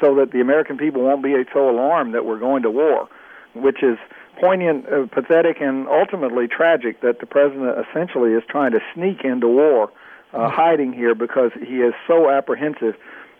[0.00, 3.08] so that the American people won't be so alarmed that we're going to war
[3.54, 3.98] which is
[4.40, 9.48] poignant, uh, pathetic, and ultimately tragic that the president essentially is trying to sneak into
[9.48, 9.92] war,
[10.32, 10.54] uh, mm-hmm.
[10.54, 12.94] hiding here because he is so apprehensive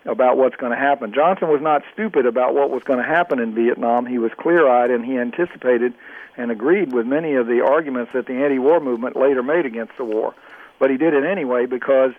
[0.05, 1.12] about what's going to happen.
[1.15, 4.07] Johnson was not stupid about what was going to happen in Vietnam.
[4.07, 5.95] He was clear-eyed and he anticipated
[6.37, 10.05] and agreed with many of the arguments that the anti-war movement later made against the
[10.05, 10.35] war.
[10.79, 12.12] But he did it anyway because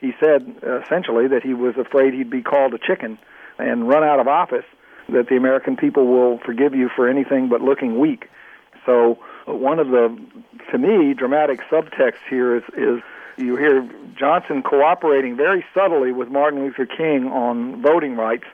[0.00, 3.18] he said essentially that he was afraid he'd be called a chicken
[3.58, 4.64] and run out of office
[5.08, 8.28] that the American people will forgive you for anything but looking weak.
[8.84, 10.16] So one of the,
[10.72, 13.02] to me, dramatic subtexts here is, is
[13.38, 18.44] you hear Johnson cooperating very subtly with Martin Luther King on voting rights,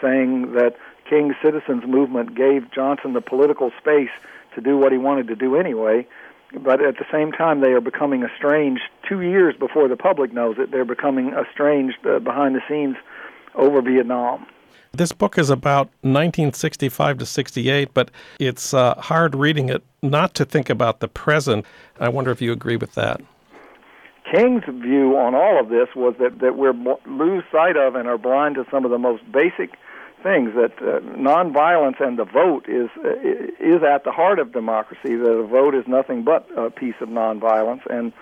[0.00, 0.76] saying that
[1.08, 4.10] King's citizens movement gave Johnson the political space
[4.54, 6.06] to do what he wanted to do anyway.
[6.52, 8.82] But at the same time, they are becoming estranged.
[9.08, 12.96] Two years before the public knows it, they're becoming estranged uh, behind the scenes
[13.54, 14.46] over Vietnam.
[14.92, 20.44] This book is about 1965 to 68, but it's uh, hard reading it not to
[20.44, 21.64] think about the present.
[22.00, 23.20] I wonder if you agree with that.
[24.30, 26.68] King's view on all of this was that, that we
[27.06, 29.76] lose sight of and are blind to some of the most basic
[30.22, 33.08] things that uh, nonviolence and the vote is uh,
[33.58, 35.16] is at the heart of democracy.
[35.16, 38.12] That a vote is nothing but a piece of nonviolence, and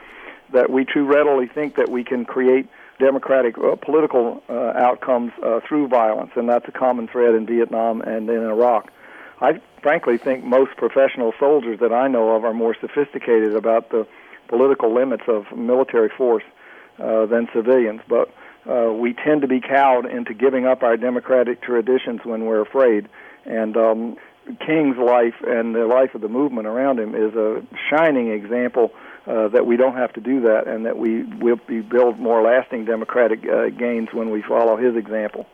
[0.52, 2.68] that we too readily think that we can create
[2.98, 8.00] democratic uh, political uh, outcomes uh, through violence, and that's a common thread in Vietnam
[8.00, 8.92] and in Iraq.
[9.40, 14.06] I frankly think most professional soldiers that I know of are more sophisticated about the
[14.48, 16.44] political limits of military force
[16.98, 18.32] uh, than civilians, but
[18.68, 23.08] uh, we tend to be cowed into giving up our democratic traditions when we're afraid.
[23.46, 24.16] And um,
[24.66, 28.92] King's life and the life of the movement around him is a shining example
[29.26, 32.42] uh, that we don't have to do that, and that we will be build more
[32.42, 35.46] lasting democratic uh, gains when we follow his example.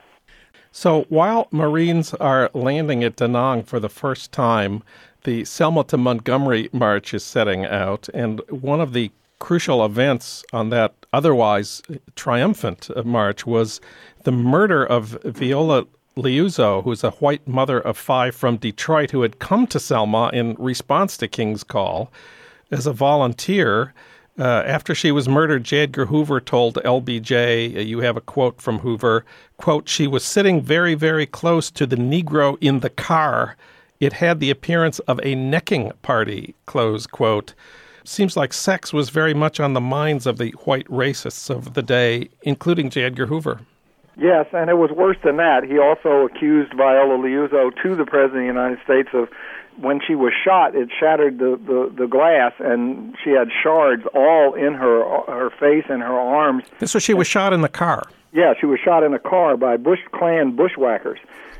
[0.70, 4.82] So while Marines are landing at Da Nang for the first time,
[5.24, 10.70] the Selma to Montgomery march is setting out, and one of the crucial events on
[10.70, 11.82] that otherwise
[12.14, 13.80] triumphant march was
[14.22, 19.38] the murder of Viola Liuzzo, who's a white mother of five from Detroit who had
[19.38, 22.10] come to Selma in response to King's call
[22.70, 23.92] as a volunteer.
[24.38, 25.82] Uh, after she was murdered, J.
[25.84, 29.24] Edgar Hoover told LBJ, uh, you have a quote from Hoover,
[29.58, 33.56] quote, she was sitting very, very close to the Negro in the car.
[34.04, 37.54] It had the appearance of a necking party, close quote.
[38.04, 41.82] Seems like sex was very much on the minds of the white racists of the
[41.82, 43.04] day, including J.
[43.04, 43.60] Edgar Hoover.
[44.18, 45.64] Yes, and it was worse than that.
[45.64, 49.30] He also accused Viola Liuzzo to the President of the United States of
[49.80, 54.52] when she was shot, it shattered the, the, the glass, and she had shards all
[54.52, 56.64] in her her face and her arms.
[56.84, 58.04] So she was shot in the car.
[58.32, 61.18] Yeah, she was shot in a car by Bush Klan bushwhackers,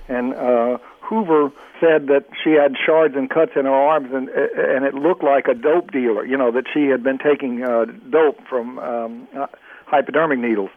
[0.09, 1.51] and uh, Hoover
[1.81, 5.49] said that she had shards and cuts in her arms, and and it looked like
[5.49, 6.25] a dope dealer.
[6.25, 9.29] You know that she had been taking uh, dope from um,
[9.87, 10.71] hypodermic needles.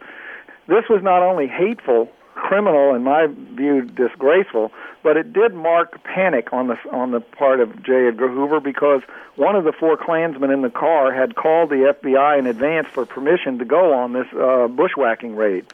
[0.66, 4.70] This was not only hateful criminal, in my view, disgraceful.
[5.02, 8.08] But it did mark panic on the on the part of J.
[8.08, 9.02] Edgar Hoover because
[9.36, 13.04] one of the four Klansmen in the car had called the FBI in advance for
[13.06, 15.66] permission to go on this uh, bushwhacking raid,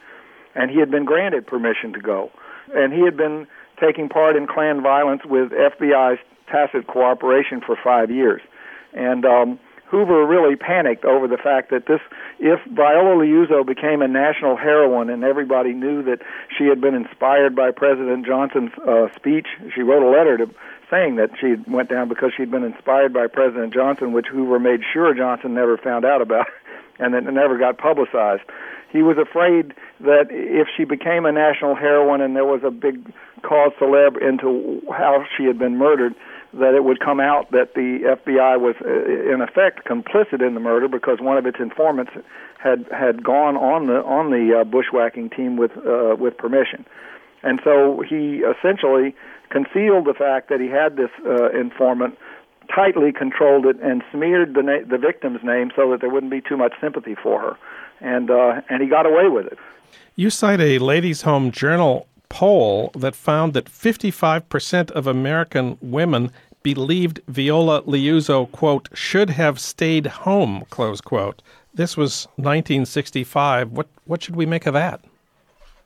[0.53, 2.31] and he had been granted permission to go,
[2.73, 3.47] and he had been
[3.79, 8.41] taking part in Klan violence with FBI's tacit cooperation for five years,
[8.93, 12.01] and um, Hoover really panicked over the fact that this,
[12.39, 16.19] if Viola Liuzzo became a national heroine and everybody knew that
[16.57, 20.49] she had been inspired by President Johnson's uh, speech, she wrote a letter to
[20.89, 24.81] saying that she went down because she'd been inspired by President Johnson, which Hoover made
[24.91, 26.47] sure Johnson never found out about,
[26.99, 28.43] and that it never got publicized.
[28.91, 33.13] He was afraid that if she became a national heroine and there was a big
[33.47, 36.15] cause célèbre into how she had been murdered,
[36.53, 40.59] that it would come out that the FBI was uh, in effect complicit in the
[40.59, 42.11] murder because one of its informants
[42.57, 46.85] had had gone on the on the uh, bushwhacking team with uh, with permission,
[47.43, 49.13] and so he essentially
[49.49, 52.17] concealed the fact that he had this uh, informant,
[52.73, 56.41] tightly controlled it, and smeared the na- the victim's name so that there wouldn't be
[56.41, 57.57] too much sympathy for her,
[57.99, 59.59] and uh, and he got away with it.
[60.15, 66.31] You cite a Ladies' Home Journal poll that found that 55% of American women
[66.63, 71.41] believed Viola Liuzzo, quote, should have stayed home, close quote.
[71.73, 73.71] This was 1965.
[73.71, 75.01] What, what should we make of that?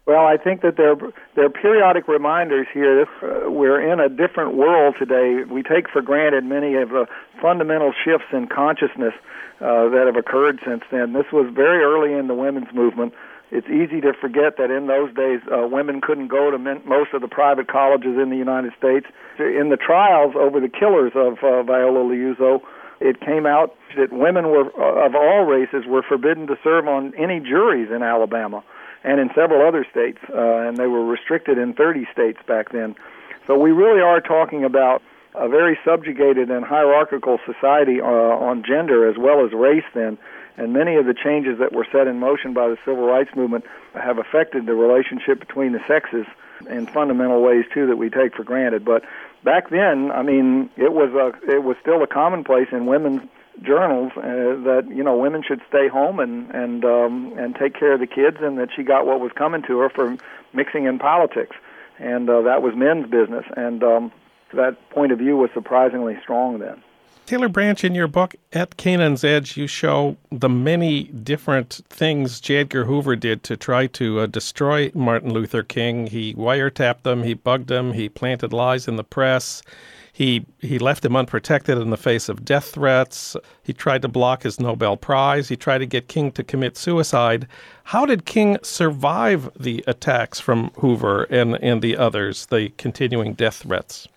[0.10, 0.96] Well, I think that there
[1.36, 5.44] there are periodic reminders here that uh, we're in a different world today.
[5.44, 7.06] We take for granted many of the
[7.40, 9.14] fundamental shifts in consciousness
[9.62, 11.14] uh, that have occurred since then.
[11.14, 13.14] This was very early in the women's movement.
[13.52, 17.14] It's easy to forget that in those days, uh, women couldn't go to men- most
[17.14, 19.08] of the private colleges in the United States.
[19.40, 22.62] In the trials over the killers of uh, Viola Liuzzo,
[23.00, 27.14] it came out that women were uh, of all races were forbidden to serve on
[27.18, 28.64] any juries in Alabama
[29.04, 32.96] and in several other states, uh, and they were restricted in 30 states back then.
[33.48, 35.02] So we really are talking about
[35.34, 40.18] a very subjugated and hierarchical society uh, on gender as well as race then
[40.60, 43.66] and many of the changes that were set in motion by the civil rights movement
[43.94, 46.26] have affected the relationship between the sexes
[46.70, 48.84] in fundamental ways too that we take for granted.
[48.84, 49.04] But
[49.44, 53.22] back then, I mean, it was a it was still a commonplace in women's
[53.62, 57.94] journals uh, that you know women should stay home and and um, and take care
[57.94, 60.18] of the kids, and that she got what was coming to her for
[60.52, 61.56] mixing in politics,
[61.98, 63.46] and uh, that was men's business.
[63.56, 64.12] And um,
[64.54, 66.84] that point of view was surprisingly strong then.
[67.30, 72.62] Taylor Branch, in your book At Canaan's Edge, you show the many different things J.
[72.62, 76.08] Edgar Hoover did to try to uh, destroy Martin Luther King.
[76.08, 79.62] He wiretapped them, he bugged him, he planted lies in the press.
[80.12, 83.38] He, he left him unprotected in the face of death threats.
[83.62, 85.50] He tried to block his Nobel Prize.
[85.50, 87.48] He tried to get King to commit suicide.
[87.84, 93.58] How did King survive the attacks from Hoover and, and the others, the continuing death
[93.58, 94.08] threats?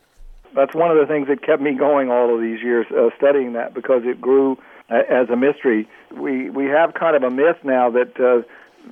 [0.55, 3.55] That's one of the things that kept me going all of these years uh, studying
[3.55, 4.59] that because it grew
[4.91, 5.89] uh, as a mystery.
[6.11, 8.43] We we have kind of a myth now that uh,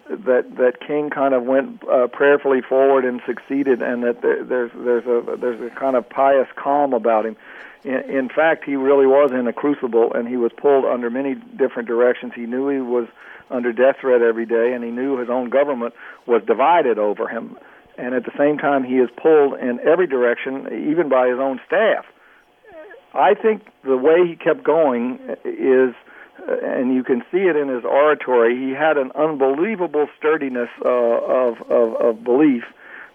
[0.08, 4.70] that that King kind of went uh, prayerfully forward and succeeded, and that there, there's
[4.74, 7.36] there's a there's a kind of pious calm about him.
[7.84, 11.34] In, in fact, he really was in a crucible, and he was pulled under many
[11.34, 12.32] different directions.
[12.34, 13.08] He knew he was
[13.50, 15.94] under death threat every day, and he knew his own government
[16.26, 17.56] was divided over him
[18.00, 21.60] and at the same time he is pulled in every direction, even by his own
[21.66, 22.04] staff.
[23.12, 25.94] I think the way he kept going is,
[26.46, 28.56] and you can see it in his oratory.
[28.56, 32.64] He had an unbelievable sturdiness uh, of, of of belief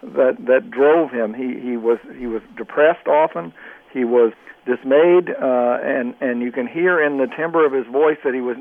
[0.04, 1.34] that that drove him.
[1.34, 3.54] He he was he was depressed often.
[3.92, 4.34] He was
[4.66, 8.42] dismayed, uh, and and you can hear in the timbre of his voice that he
[8.42, 8.58] was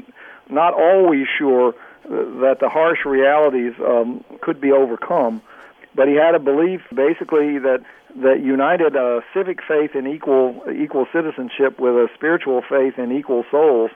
[0.49, 1.75] not always sure
[2.09, 5.43] that the harsh realities um, could be overcome
[5.95, 7.81] but he had a belief basically that
[8.17, 13.45] that united a civic faith in equal equal citizenship with a spiritual faith in equal
[13.51, 13.91] souls,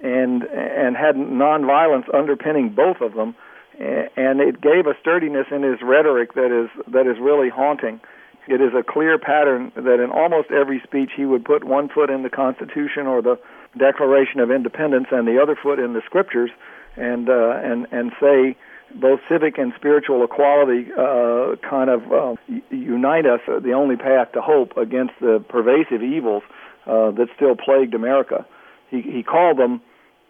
[0.00, 3.34] and and had nonviolence underpinning both of them,
[3.78, 8.00] and it gave a sturdiness in his rhetoric that is that is really haunting.
[8.46, 12.10] It is a clear pattern that in almost every speech he would put one foot
[12.10, 13.38] in the Constitution or the
[13.78, 16.50] Declaration of Independence and the other foot in the Scriptures,
[16.96, 18.56] and uh, and and say
[19.00, 22.34] both civic and spiritual equality uh, kind of uh,
[22.70, 26.42] unite us the only path to hope against the pervasive evils
[26.86, 28.46] uh, that still plagued America.
[28.90, 29.80] He, he called them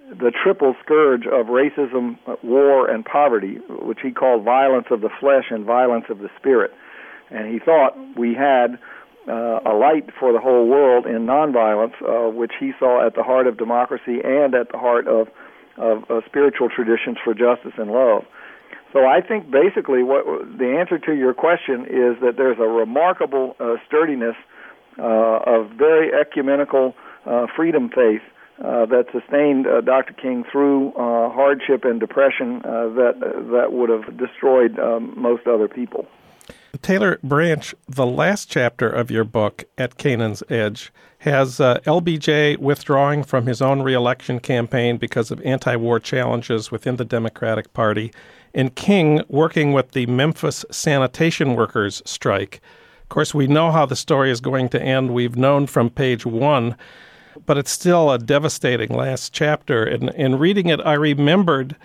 [0.08, 5.46] the triple scourge of racism, war, and poverty, which he called violence of the flesh
[5.50, 6.70] and violence of the spirit.
[7.30, 8.78] And he thought we had
[9.26, 13.22] uh, a light for the whole world in nonviolence, uh, which he saw at the
[13.22, 15.28] heart of democracy and at the heart of,
[15.78, 18.24] of, of spiritual traditions for justice and love.
[18.94, 20.24] So I think basically what
[20.56, 24.36] the answer to your question is that there's a remarkable uh, sturdiness
[24.98, 26.94] uh, of very ecumenical
[27.26, 28.22] uh, freedom faith
[28.62, 30.12] uh, that sustained uh, Dr.
[30.12, 33.18] King through uh, hardship and depression that
[33.50, 36.06] that would have destroyed um, most other people.
[36.82, 43.22] Taylor Branch, the last chapter of your book, At Canaan's Edge, has uh, LBJ withdrawing
[43.22, 48.12] from his own reelection campaign because of anti war challenges within the Democratic Party,
[48.54, 52.60] and King working with the Memphis sanitation workers strike.
[53.02, 55.12] Of course, we know how the story is going to end.
[55.12, 56.76] We've known from page one,
[57.46, 59.84] but it's still a devastating last chapter.
[59.84, 61.76] And in reading it, I remembered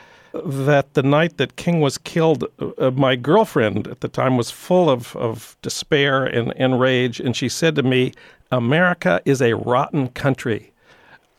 [0.46, 2.46] that the night that King was killed,
[2.78, 7.36] uh, my girlfriend at the time was full of, of despair and, and rage, and
[7.36, 8.14] she said to me,
[8.52, 10.72] America is a rotten country.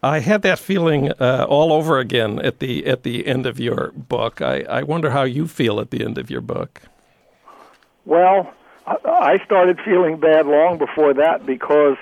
[0.03, 3.93] I had that feeling uh, all over again at the at the end of your
[3.93, 4.41] book.
[4.41, 6.83] I, I wonder how you feel at the end of your book.
[8.07, 8.53] Well,
[8.87, 11.99] I started feeling bad long before that because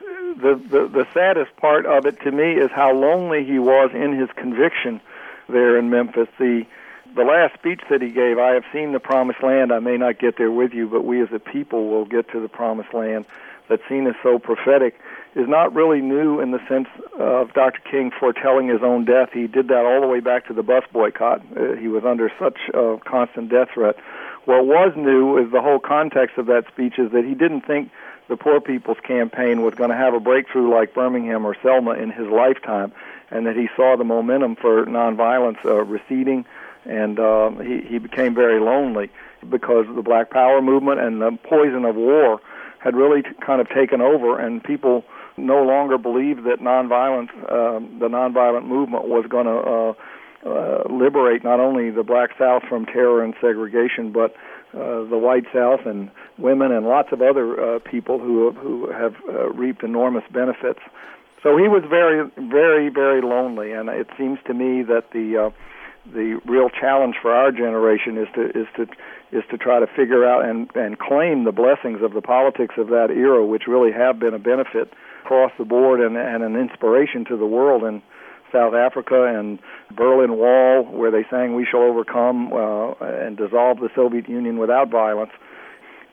[0.00, 4.16] the, the the saddest part of it to me is how lonely he was in
[4.16, 5.00] his conviction
[5.48, 6.28] there in Memphis.
[6.38, 6.66] The
[7.16, 9.72] the last speech that he gave, I have seen the promised land.
[9.72, 12.40] I may not get there with you, but we as a people will get to
[12.40, 13.24] the promised land.
[13.68, 15.00] That scene is so prophetic,
[15.36, 17.80] is not really new in the sense of Dr.
[17.88, 19.30] King foretelling his own death.
[19.32, 21.42] He did that all the way back to the bus boycott.
[21.56, 23.96] Uh, he was under such a constant death threat.
[24.44, 27.90] What was new is the whole context of that speech is that he didn't think
[28.28, 32.10] the Poor People's Campaign was going to have a breakthrough like Birmingham or Selma in
[32.10, 32.92] his lifetime
[33.30, 36.44] and that he saw the momentum for nonviolence uh, receding,
[36.84, 39.10] and uh, he he became very lonely
[39.48, 42.40] because the Black Power movement and the poison of war
[42.78, 45.04] had really kind of taken over, and people
[45.40, 49.92] no longer believed that nonviolence, uh, the nonviolent movement, was going to uh,
[50.46, 54.34] uh, liberate not only the Black South from terror and segregation, but
[54.72, 59.14] uh, the white South and women and lots of other uh, people who who have
[59.28, 60.80] uh, reaped enormous benefits.
[61.42, 65.50] So he was very, very, very lonely, and it seems to me that the uh,
[66.06, 68.82] the real challenge for our generation is to is to
[69.32, 72.88] is to try to figure out and and claim the blessings of the politics of
[72.88, 74.92] that era, which really have been a benefit
[75.22, 78.02] across the board and and an inspiration to the world in
[78.52, 79.58] South Africa and
[79.94, 84.90] Berlin Wall, where they sang "We shall overcome" uh, and dissolve the Soviet Union without
[84.90, 85.32] violence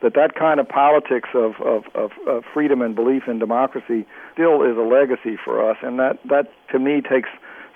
[0.01, 4.61] that that kind of politics of, of, of, of freedom and belief in democracy still
[4.61, 7.29] is a legacy for us, and that, that to me takes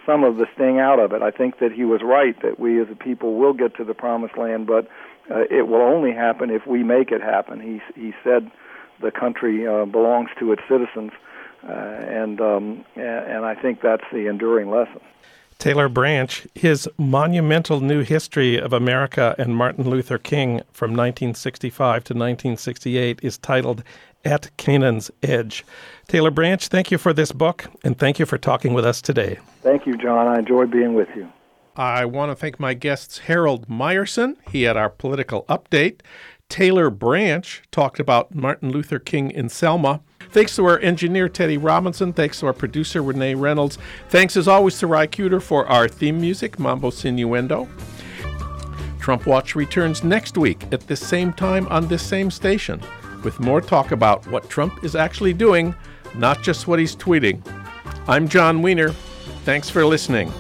[0.06, 1.22] some of the sting out of it.
[1.22, 3.94] I think that he was right that we as a people will get to the
[3.94, 4.88] promised land, but
[5.30, 7.60] uh, it will only happen if we make it happen.
[7.60, 8.52] He he said
[9.02, 11.12] the country uh, belongs to its citizens,
[11.68, 15.02] uh, and um, and I think that's the enduring lesson.
[15.62, 22.14] Taylor Branch, his monumental new history of America and Martin Luther King from 1965 to
[22.16, 23.84] 1968 is titled
[24.26, 25.64] At Canaan's Edge.
[26.08, 29.38] Taylor Branch, thank you for this book and thank you for talking with us today.
[29.62, 30.28] Thank you, Jon.
[30.28, 31.32] I enjoyed being with you.
[31.76, 34.38] I want to thank my guests Harold Meyerson.
[34.50, 36.02] He had our political update.
[36.52, 40.02] Taylor Branch talked about Martin Luther King in Selma.
[40.32, 42.12] Thanks to our engineer, Teddy Robinson.
[42.12, 43.78] Thanks to our producer, Renee Reynolds.
[44.10, 47.70] Thanks as always to Ry Cooder for our theme music, Mambo Sinuendo.
[49.00, 52.82] Trump Watch returns next week at this same time on this same station
[53.24, 55.74] with more talk about what Trump is actually doing,
[56.16, 57.42] not just what he's tweeting.
[58.10, 58.90] I'm Jon Wiener.
[59.46, 60.34] Thanks for listening.